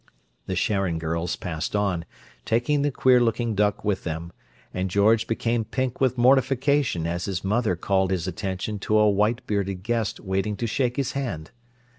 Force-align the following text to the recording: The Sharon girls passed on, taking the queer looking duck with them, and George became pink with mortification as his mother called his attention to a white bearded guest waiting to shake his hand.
The 0.47 0.55
Sharon 0.55 0.97
girls 0.97 1.35
passed 1.35 1.75
on, 1.75 2.05
taking 2.43 2.81
the 2.81 2.89
queer 2.89 3.21
looking 3.21 3.53
duck 3.53 3.85
with 3.85 4.03
them, 4.03 4.31
and 4.73 4.89
George 4.89 5.27
became 5.27 5.63
pink 5.63 6.01
with 6.01 6.17
mortification 6.17 7.05
as 7.05 7.25
his 7.25 7.43
mother 7.43 7.75
called 7.75 8.09
his 8.09 8.27
attention 8.27 8.79
to 8.79 8.97
a 8.97 9.07
white 9.07 9.45
bearded 9.45 9.83
guest 9.83 10.19
waiting 10.19 10.55
to 10.55 10.65
shake 10.65 10.95
his 10.97 11.11
hand. 11.11 11.51